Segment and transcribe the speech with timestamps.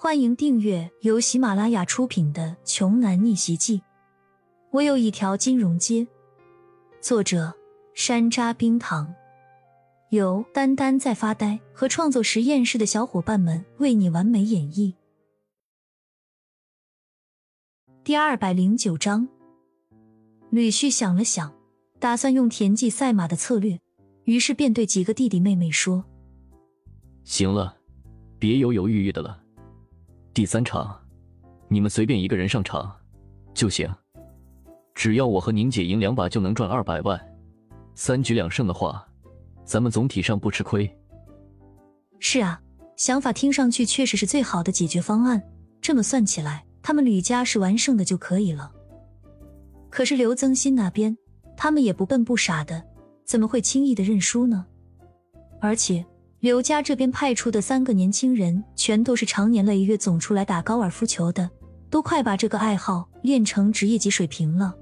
[0.00, 3.78] 欢迎订阅由喜马拉雅出品的《穷男逆袭记》。
[4.70, 6.06] 我有一条金融街。
[7.00, 7.52] 作者：
[7.94, 9.12] 山楂冰糖，
[10.10, 14.94] 由丹丹在发呆和创作实验室的小伙伴们为你完美演绎。
[18.04, 19.26] 第二百零九章，
[20.50, 21.52] 吕旭想了想，
[21.98, 23.80] 打算用田忌赛马的策略，
[24.22, 26.04] 于是便对几个弟弟妹妹说
[27.26, 27.76] ：“行了，
[28.38, 29.42] 别犹犹豫豫的了。”
[30.38, 30.96] 第三场，
[31.66, 32.96] 你们随便一个人上场
[33.54, 33.92] 就行，
[34.94, 37.20] 只要我和宁姐赢两把就能赚二百万，
[37.96, 39.04] 三局两胜的话，
[39.64, 40.88] 咱们总体上不吃亏。
[42.20, 42.62] 是啊，
[42.94, 45.42] 想法听上去确实是最好的解决方案。
[45.80, 48.70] 这么算起来，他们吕家是完胜的就可以了。
[49.90, 51.18] 可是刘增新那边，
[51.56, 52.80] 他们也不笨不傻的，
[53.24, 54.64] 怎么会轻易的认输呢？
[55.60, 56.06] 而且。
[56.40, 61.50] 刘家这边派出的三个年轻人，全都是常年累月总出来打高尔夫球的，
[61.90, 64.72] 都快把这个爱好练成职业级水平了。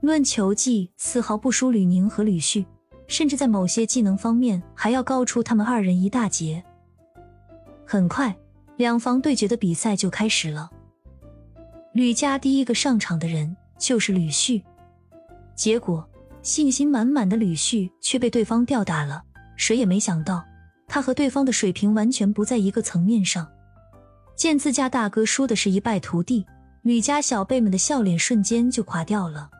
[0.00, 2.66] 论球技，丝毫不输吕宁和吕旭，
[3.06, 6.64] 甚至在某些技能方面还要高出他们二人一大截。
[7.86, 8.36] 很快，
[8.76, 10.68] 两方对决的比赛就开始了。
[11.92, 14.64] 吕家第一个上场的人就是吕旭，
[15.54, 16.04] 结果
[16.42, 19.22] 信心满满的吕旭却被对方吊打了。
[19.56, 20.44] 谁也没想到。
[20.94, 23.50] 他和对方的水平完全不在一个层面上，
[24.36, 26.46] 见自家大哥输的是一败涂地，
[26.82, 29.50] 吕家小辈们的笑脸瞬间就垮掉了。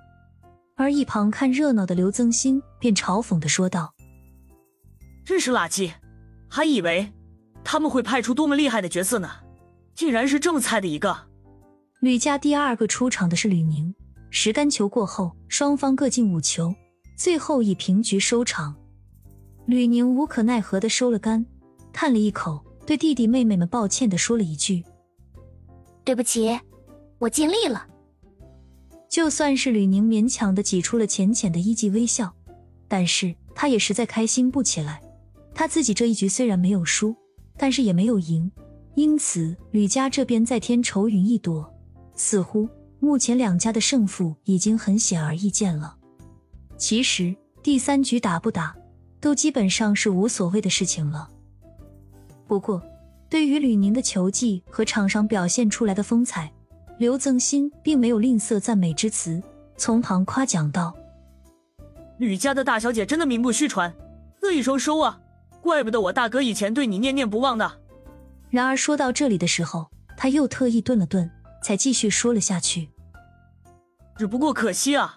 [0.76, 3.92] 而一旁看热闹的刘增新便嘲讽的说道
[5.26, 5.91] ：“真是垃圾，
[6.48, 7.12] 还以为
[7.64, 9.28] 他们会派出多么厉害的角色呢，
[9.92, 11.22] 竟然是这么菜的一个。”
[11.98, 13.92] 吕家第二个出场的是吕宁，
[14.30, 16.72] 十杆球过后，双方各进五球，
[17.19, 18.76] 最后以平局收场。
[19.66, 21.46] 吕宁无可奈何的收了杆，
[21.92, 24.84] 叹了一口，对弟弟妹妹们抱歉的说了一句
[26.04, 26.58] ：“对不起，
[27.18, 27.86] 我尽力了。”
[29.08, 32.34] 就算是吕宁勉强的挤出了浅浅的一记微笑，
[32.88, 35.00] 但是他也实在开心不起来。
[35.54, 37.14] 他自己这一局虽然没有输，
[37.56, 38.50] 但是也没有赢，
[38.97, 41.72] 因此吕家这边在添愁云一朵，
[42.16, 45.97] 似乎目前两家的胜负已经很显而易见了。
[46.76, 48.76] 其实第三局打不打？
[49.24, 51.30] 都基本上是无所谓的事情了。
[52.46, 52.82] 不过，
[53.30, 56.52] 对于吕宁的球技和场上表现出来的风采，
[56.98, 59.42] 刘增新并没有吝啬赞美之词，
[59.78, 60.94] 从旁夸奖道
[62.20, 63.94] ：“吕家的大小姐真的名不虚传，
[64.42, 65.18] 乐意双收啊！
[65.62, 67.72] 怪不得我大哥以前对你念念不忘呢。”
[68.52, 71.30] 然而说到这里的时候，他又特意顿了顿，
[71.62, 72.91] 才继续说了下去
[74.18, 75.16] ：“只不过可惜啊。”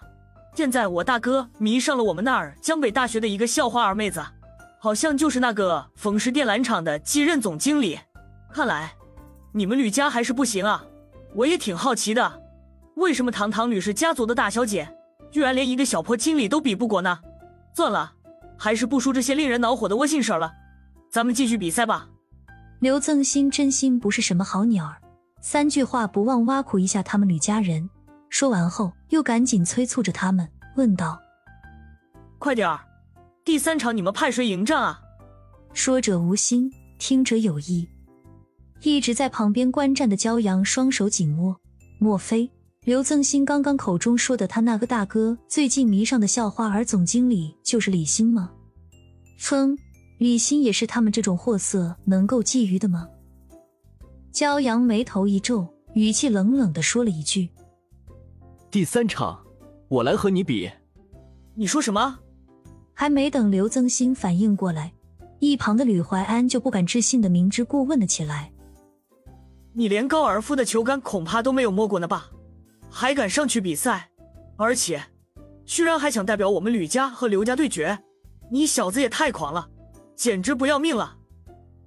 [0.58, 4.20] 现在我大哥迷上了我们那儿江北大学的一个校花二妹子，
[4.80, 7.96] 好像就是那个冯氏电缆厂的继任总经理。
[8.52, 8.92] 看来
[9.52, 10.84] 你们吕家还是不行啊！
[11.36, 12.42] 我也挺好奇的，
[12.96, 14.92] 为什么堂堂吕氏家族的大小姐，
[15.30, 17.20] 居然连一个小破经理都比不过呢？
[17.72, 18.14] 算了，
[18.56, 20.50] 还是不说这些令人恼火的窝心事儿了，
[21.08, 22.08] 咱们继续比赛吧。
[22.80, 24.96] 刘增新真心不是什么好鸟儿，
[25.40, 27.88] 三句话不忘挖苦一下他们吕家人。
[28.30, 31.20] 说完后，又赶紧催促着他们，问道
[32.38, 32.80] ：“快点儿，
[33.44, 35.00] 第三场你们派谁迎战啊？”
[35.72, 37.88] 说者无心，听者有意。
[38.82, 41.56] 一直在旁边观战的骄阳双手紧握，
[41.98, 42.48] 莫非
[42.84, 48.52] 刘增新刚刚口中说的他那个大哥最近迷上的校花儿总经理就是李欣吗？
[49.40, 49.76] 哼，
[50.18, 53.08] 李欣也是他们这种货色能够觊觎的吗？
[54.32, 57.48] 骄阳眉头一皱，语气冷冷的说了一句。
[58.70, 59.42] 第三场，
[59.88, 60.70] 我来和你比。
[61.54, 62.18] 你说什么？
[62.92, 64.92] 还没等刘增新反应过来，
[65.38, 68.52] 一旁的吕怀安就不敢置信的明知故问了起来
[69.72, 72.28] ：“你连高尔夫的球杆恐怕都没有摸过呢吧？
[72.90, 74.10] 还敢上去比赛？
[74.58, 75.02] 而且，
[75.64, 77.98] 居然还想代表我们吕家和刘家对决？
[78.50, 79.66] 你小子也太狂了，
[80.14, 81.16] 简直不要命了！”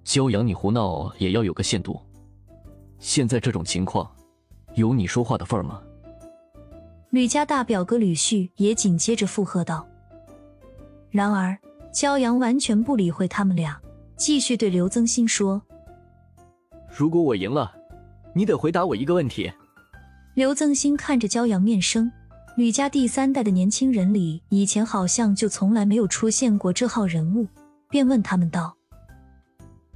[0.04, 2.02] 骄阳，你胡闹也要有个限度。
[2.98, 4.12] 现在这种情况，
[4.74, 5.80] 有你说话的份儿吗？
[7.12, 9.86] 吕家大表哥吕旭也紧接着附和道。
[11.10, 11.58] 然而，
[11.94, 13.78] 骄阳完全不理会他们俩，
[14.16, 15.62] 继续对刘增新说
[16.90, 17.74] ：“如果我赢了，
[18.34, 19.52] 你得回答我一个问题。”
[20.36, 22.10] 刘增新看着骄阳面生，
[22.56, 27.46] 吕家第三代的年轻人里，以前好像就从来没有出现过这号人物，
[27.90, 28.78] 便问他们道：“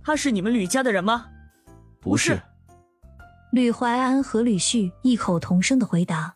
[0.03, 1.27] 他是你们吕家的人吗
[2.01, 2.41] ？”“不是。”
[3.53, 6.35] 吕怀安和吕旭异口同声的回答。